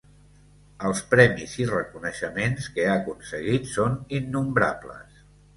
[0.87, 5.25] Els premis i reconeixements que ha aconseguit són innombrables.